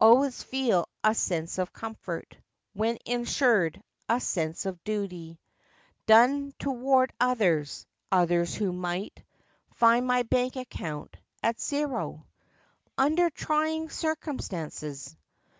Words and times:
Always 0.00 0.42
feel 0.42 0.88
a 1.04 1.14
sense 1.14 1.56
of 1.56 1.72
comfort 1.72 2.36
When 2.72 2.98
insured—a 3.06 4.18
sense 4.18 4.66
of 4.66 4.82
duty 4.82 5.38
Done 6.06 6.52
toward 6.58 7.12
others; 7.20 7.86
others 8.10 8.56
who 8.56 8.72
might 8.72 9.22
Find 9.76 10.04
my 10.04 10.24
bank 10.24 10.56
account 10.56 11.16
at 11.44 11.60
zero 11.60 12.26
Under 12.98 13.30
trying 13.30 13.88
circumstances. 13.88 15.16